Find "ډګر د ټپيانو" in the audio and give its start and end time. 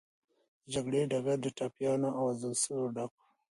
1.11-2.09